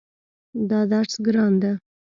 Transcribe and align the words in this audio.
دا 0.69 0.79
درس 0.91 1.13
ګران 1.25 1.53
ده 1.61 1.71